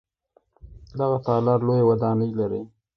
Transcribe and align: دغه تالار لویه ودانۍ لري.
دغه 0.99 1.17
تالار 1.27 1.59
لویه 1.67 1.85
ودانۍ 1.89 2.29
لري. 2.39 2.61